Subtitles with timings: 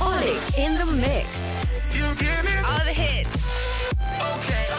[0.00, 1.66] Olix in the mix.
[1.94, 3.30] You give me all the hits.
[4.20, 4.73] Okay.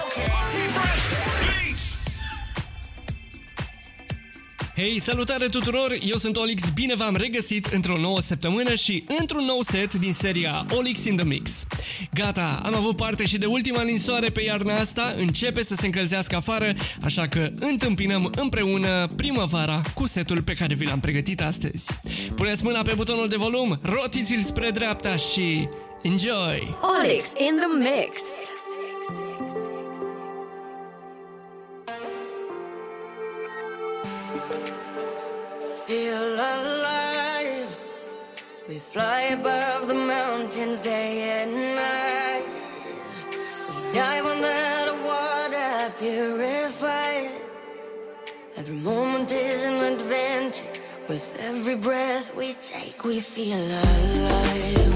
[4.77, 5.97] Hei, salutare tuturor!
[6.05, 10.65] Eu sunt Olix, bine v-am regăsit într-o nouă săptămână și într-un nou set din seria
[10.69, 11.67] Olix in the Mix.
[12.13, 16.35] Gata, am avut parte și de ultima linsoare pe iarna asta, începe să se încălzească
[16.35, 21.85] afară, așa că întâmpinăm împreună primăvara cu setul pe care vi l-am pregătit astăzi.
[22.35, 25.67] Puneți mâna pe butonul de volum, rotiți-l spre dreapta și...
[26.01, 26.77] Enjoy!
[26.99, 28.17] Olix in the Mix!
[35.87, 37.79] feel alive.
[38.67, 42.45] We fly above the mountains day and night.
[43.69, 47.27] We dive under water purify.
[48.57, 50.71] Every moment is an adventure.
[51.07, 54.94] With every breath we take, we feel alive.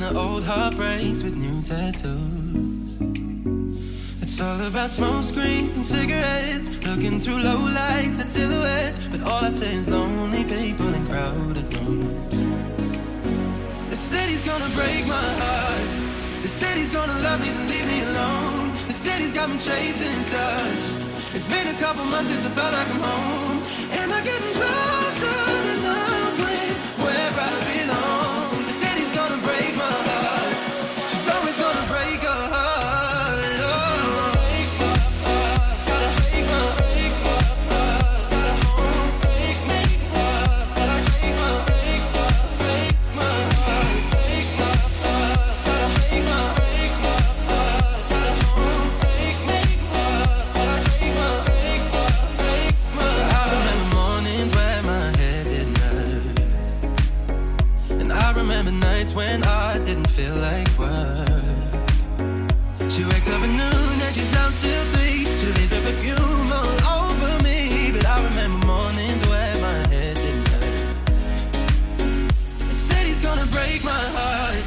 [0.00, 2.98] the old heart breaks with new tattoos.
[4.22, 8.98] It's all about smoke screens and cigarettes, looking through low lights at silhouettes.
[9.08, 12.22] But all I say is lonely people in crowded rooms.
[13.90, 16.42] The city's gonna break my heart.
[16.42, 18.72] The city's gonna love me and leave me alone.
[18.86, 20.82] The city's got me chasing such.
[21.34, 23.58] It's been a couple months since I felt like I'm home.
[24.00, 24.53] Am I getting
[60.14, 61.28] feel like work.
[62.88, 65.24] She wakes up at noon and she's out till three.
[65.40, 70.46] She leaves her perfume all over me, but I remember mornings where my head didn't
[70.46, 70.94] hurt.
[72.58, 74.62] The city's gonna break my heart.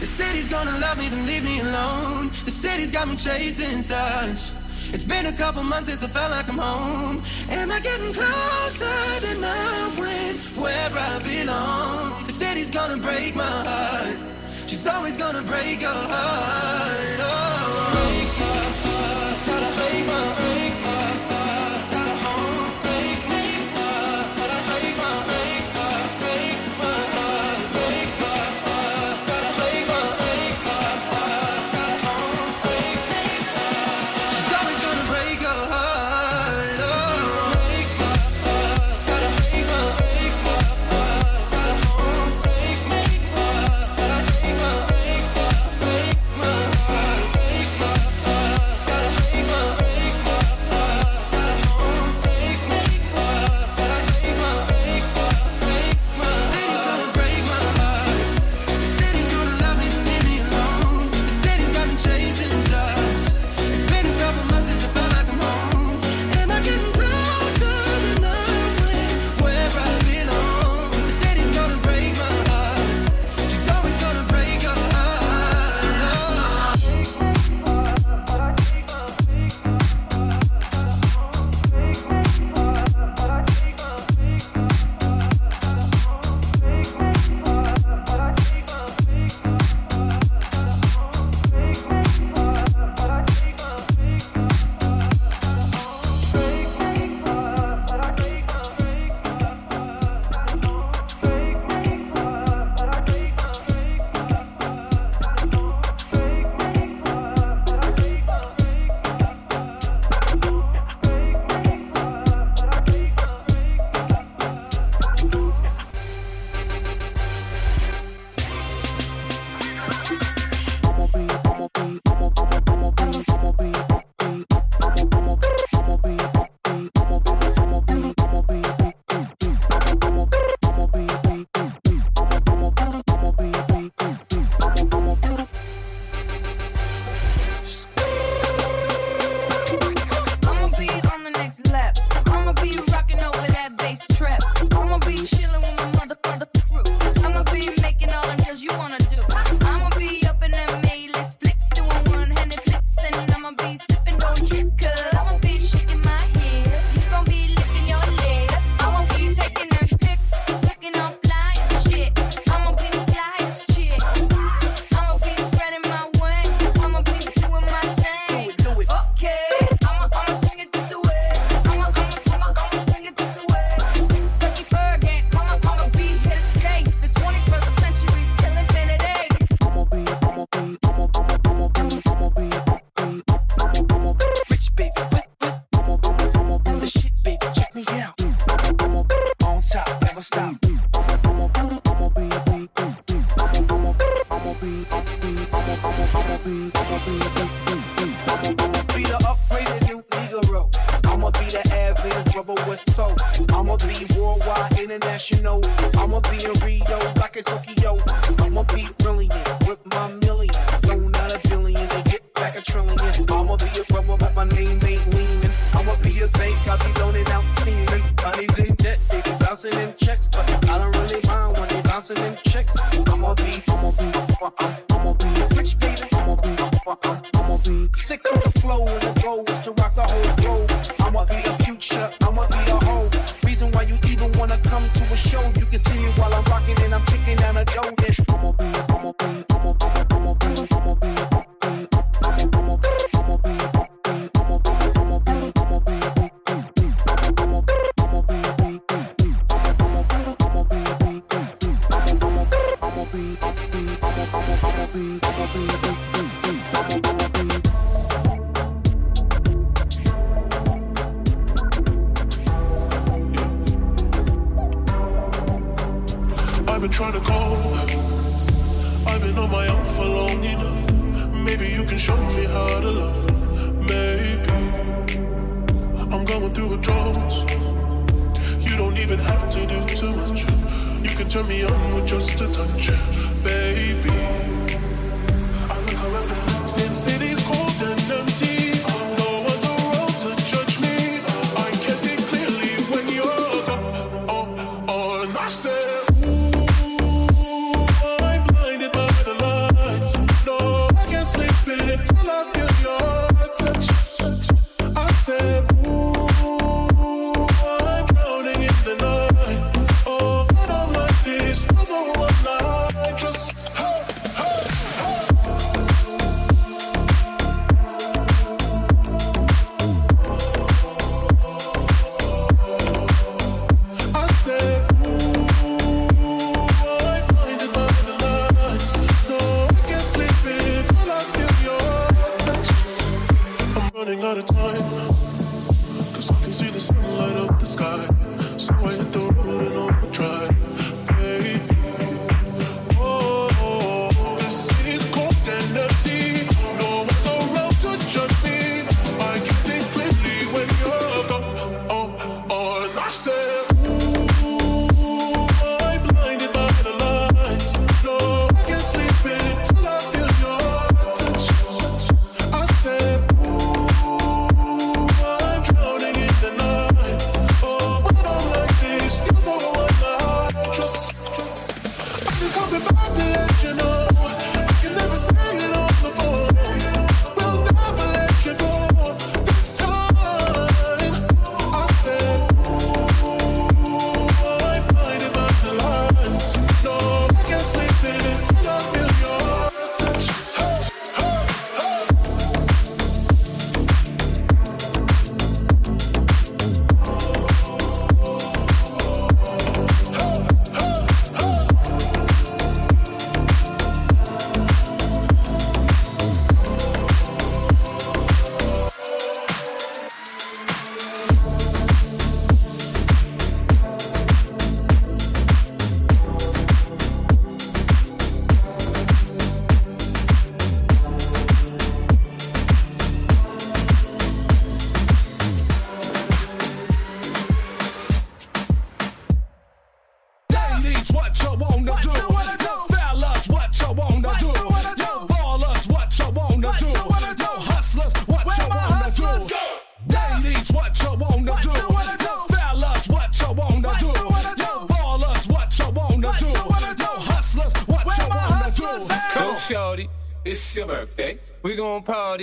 [0.00, 2.30] The city's gonna love me then leave me alone.
[2.46, 4.56] The city's got me chasing such.
[4.94, 7.22] It's been a couple months since I felt like I'm home.
[7.50, 12.24] Am I getting closer than I went where I belong?
[12.24, 14.35] The city's gonna break my heart
[14.88, 17.15] always gonna break your heart.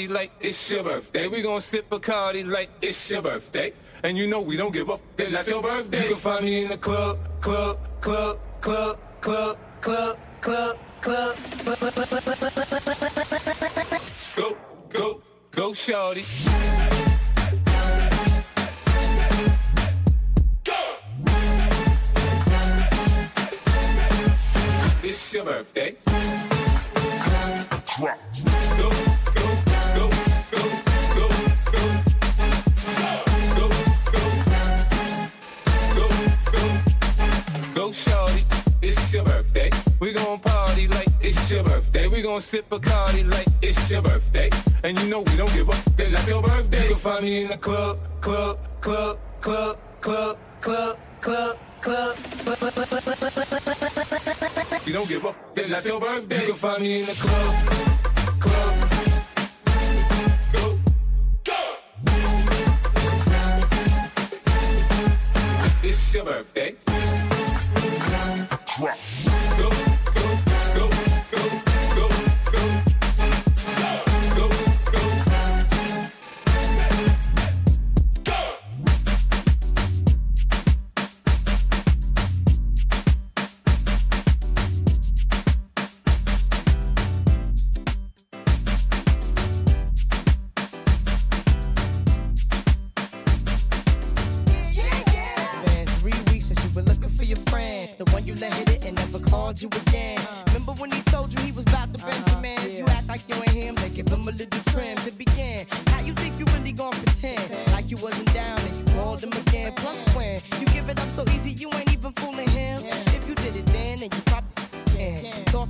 [0.08, 1.28] Gon' party like it's your birthday.
[1.28, 3.74] We gon' sip a cardi like it's your birthday.
[4.04, 6.04] And you know we don't give up, it's not your birthday.
[6.04, 11.38] You can find me in the club, club, club, club, club, club, club, club.
[14.36, 14.58] Go,
[14.90, 16.26] go, go, shorty.
[25.06, 25.96] It's your birthday.
[27.98, 28.18] Drop.
[28.78, 29.13] Go, go, go,
[42.34, 44.50] gon' sip a cardi like it's your birthday.
[44.84, 45.78] And you know we don't give up.
[46.00, 46.84] It's not your birthday.
[46.84, 52.18] You can find me in the club, club, club, club, club, club, club, club.
[54.88, 55.36] You don't give up.
[55.56, 56.42] It's not your birthday.
[56.42, 57.56] You can find me in the club,
[58.40, 58.90] club.
[60.54, 60.80] Go,
[61.44, 61.60] go.
[65.84, 66.76] It's your birthday.
[68.80, 69.23] Drop.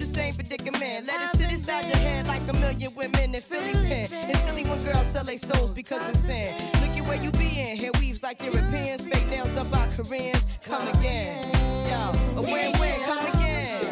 [0.00, 1.06] the same predicament.
[1.06, 4.08] Let it sit inside your head like a million women in Philly pen.
[4.30, 6.54] It's silly when girls sell their souls because it's sin.
[6.80, 7.76] Look at where you be in.
[7.76, 10.46] Hair weaves like Europeans, fake nails done by Koreans.
[10.64, 11.52] Come again.
[11.86, 13.84] Yo, a win-win, come again.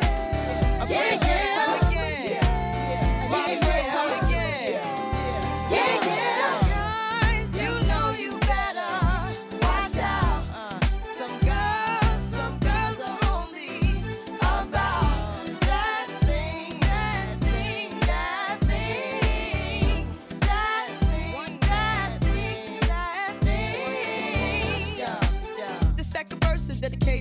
[0.80, 3.30] A friend, come again.
[3.30, 3.67] My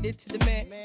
[0.07, 0.76] dedicated to the man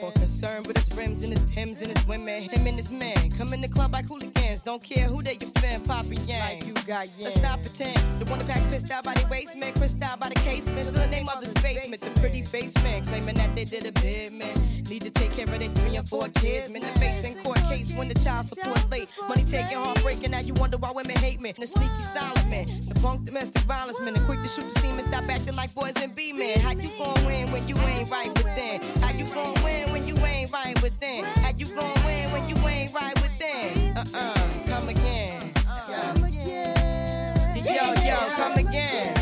[0.42, 2.42] concerned with his rims and his Timbs and his women.
[2.42, 4.62] Him and his man come in the club like hooligans.
[4.62, 6.40] Don't care who they fan, Papa Yang.
[6.40, 7.98] Like you got Let's not pretend.
[8.18, 10.82] The one pack pissed out by the waistman, crissed out by the casement.
[10.82, 12.00] Still the name of this basement.
[12.00, 14.82] The pretty face man claiming that they did a bid, man.
[14.88, 16.72] Need to take care of their three and four kids.
[16.72, 19.08] Man, the face in court case when the child support's late.
[19.28, 20.32] Money taking, heartbreaking.
[20.32, 21.54] Now you wonder why women hate men.
[21.56, 22.66] The sneaky silent man.
[22.88, 24.14] The punk domestic violence man.
[24.14, 25.02] The quick to shoot the semen.
[25.02, 26.58] Stop acting like boys and be men.
[26.58, 28.82] How you gon' win when you ain't right within?
[29.02, 31.24] How you gon' win when you ain't right within?
[31.24, 33.96] How you gon' win when you ain't right within?
[33.96, 34.34] Uh-uh,
[34.66, 35.52] come again.
[37.54, 39.21] Yo, yo, come again.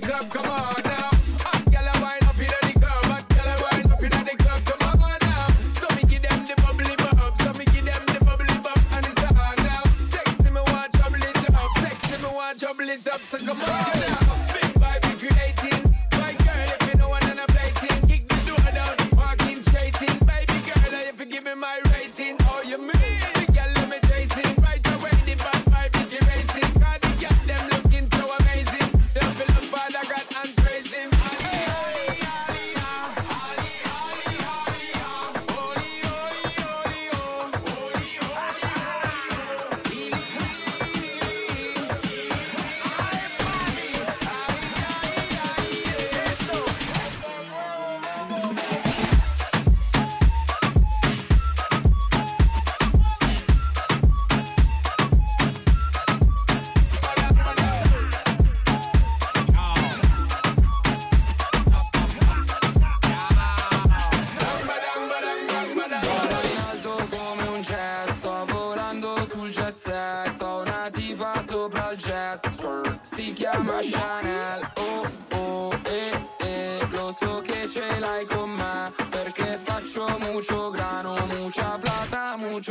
[0.00, 0.30] The club.
[0.30, 0.85] Come on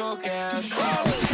[0.05, 1.24] mucho cash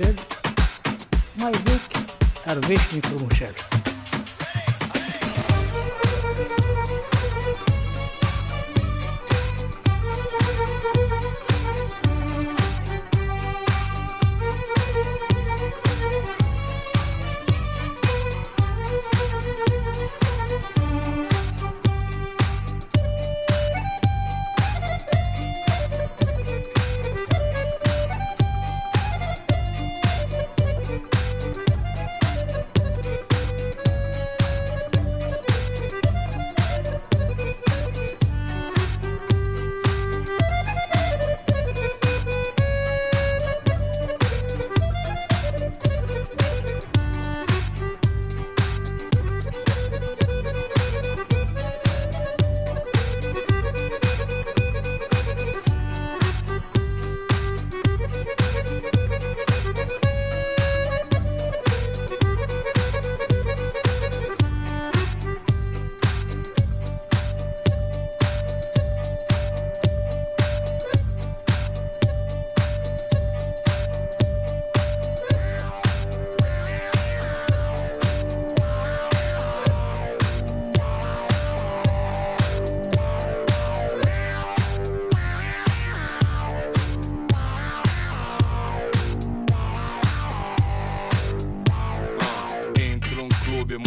[0.00, 0.14] Arvești,
[1.36, 1.96] mai vechi,
[2.46, 3.54] Arvești Micromușel.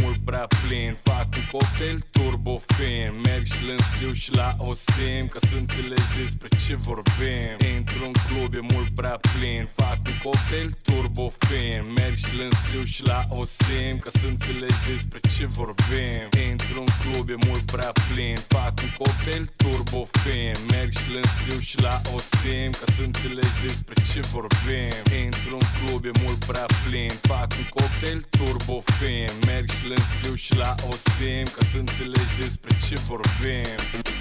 [0.02, 0.98] Mult prea plin.
[1.04, 3.10] Fac un cocktail turbo fin.
[3.26, 7.54] Merg și le înscriu și la OSIM Ca să înțelegi despre ce vorbim.
[7.76, 9.64] Intru în club, e mult prea plin.
[9.80, 11.82] Fac un cocktail turbo fin.
[11.98, 16.24] Merg și le înscriu și la OSIM Ca să înțelegi despre ce vorbim.
[16.50, 18.36] Intru în club, e mult prea plin.
[18.56, 20.56] Fac un cocktail turbo fin.
[20.74, 24.94] Merg și le înscriu și la OSIM Ca să înțelegi despre ce vorbim.
[25.24, 27.12] Intru în club, e mult prea plin.
[27.32, 29.32] Fac un cocktail turbo fin.
[29.48, 34.12] Merg și le înscriu și la OSIM Ca să înțelegi despre ce vorbim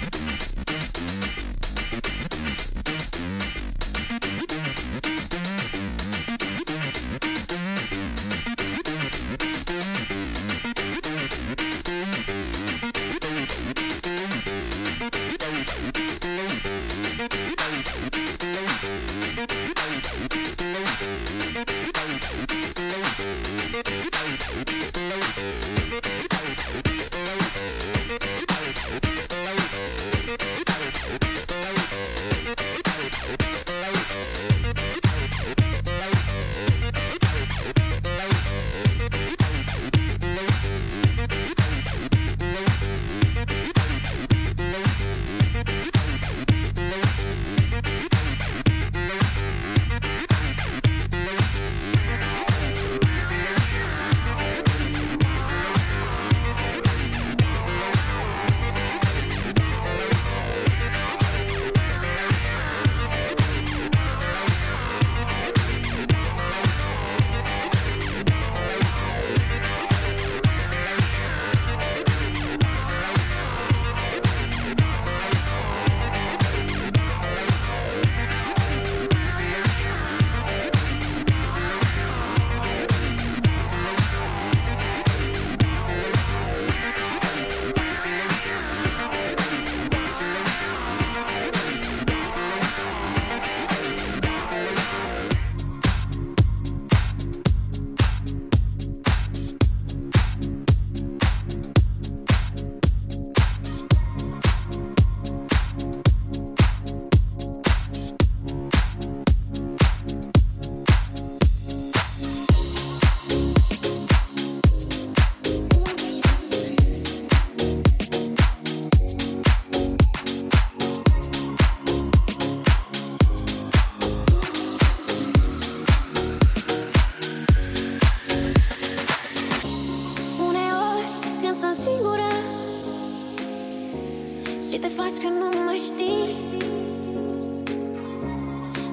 [135.03, 136.25] faci că nu mă știi?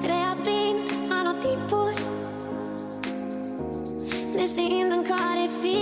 [0.09, 0.85] Reaprind
[1.19, 1.99] anotipuri
[4.35, 5.79] Neștiind în care fi.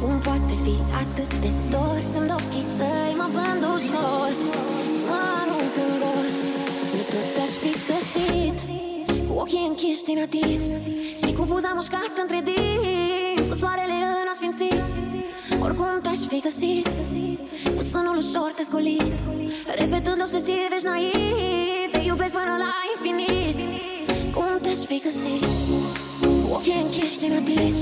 [0.00, 4.30] Cum poate fi atât de dor Când ochii tăi mă vând ușor?
[4.92, 6.28] Și mă arunc în gol
[6.94, 8.58] De tot aș fi găsit.
[9.28, 10.64] Cu ochii închiși din atins
[11.20, 14.82] Și cu buza mușcată între dinți Cu soarele în asfințit
[15.60, 16.88] O Oricum te-aș fi găsit
[17.96, 19.12] Cu sânul ușor te scolit
[19.80, 23.56] Repetând obsesiv, ești naiv Te iubesc până la infinit.
[24.36, 25.42] Cum te-aș fi găsit?
[26.56, 27.80] Ochii închiși din atins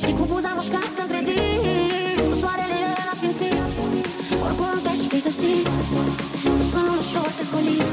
[0.00, 2.28] Și cu buza mușcată între dinți.
[2.30, 3.62] Cu soarele în asfințit
[4.44, 5.66] Oricum te-aș fi găsit.
[6.58, 7.92] Cu sânul ușor te scolit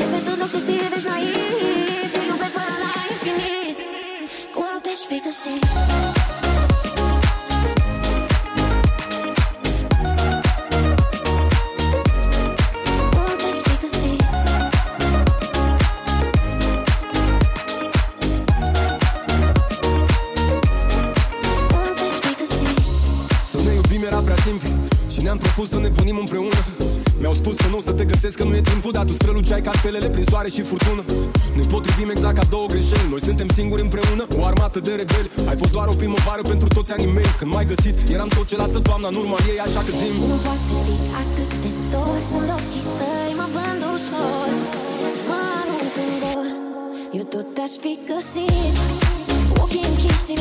[0.00, 3.78] Repetând obsesiv, ești naiv Te iubesc până la infinit.
[4.56, 6.21] Cum te-aș fi găsit
[26.42, 26.90] împreună
[27.20, 29.62] Mi-au spus că nu o să te găsesc, că nu e timpul Dar tu străluceai
[29.66, 31.02] ca stelele prin soare și furtună.
[31.58, 35.28] Ne potrivim exact ca două greșeli Noi suntem singuri împreună, o armată de rebeli.
[35.50, 37.30] Ai fost doar o primăvară pentru toți anii mei.
[37.38, 40.14] Când m-ai găsit, eram tot ce lasă toamna în urma ei Așa că zim.
[40.32, 44.48] Nu poate fi atât de dor Când ochii tăi mă vând ușor.
[45.14, 46.48] Și mă arunc în gol
[47.18, 48.74] Eu tot te-aș fi găsit.
[49.48, 50.40] Cu ochii închiși din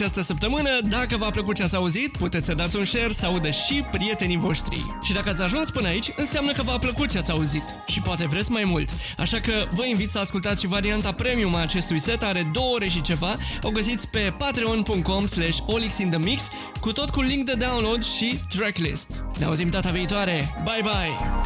[0.00, 0.80] această săptămână.
[0.88, 4.36] Dacă v-a plăcut ce ați auzit, puteți să dați un share să audă și prietenii
[4.36, 4.84] voștri.
[5.02, 7.62] Și dacă ați ajuns până aici, înseamnă că v-a plăcut ce ați auzit.
[7.86, 8.90] Și poate vreți mai mult.
[9.18, 12.88] Așa că vă invit să ascultați și varianta premium a acestui set, are două ore
[12.88, 13.34] și ceva.
[13.62, 16.48] O găsiți pe patreon.com slash olixinthemix
[16.80, 19.24] cu tot cu link de download și tracklist.
[19.38, 20.48] Ne auzim data viitoare.
[20.64, 21.39] Bye bye!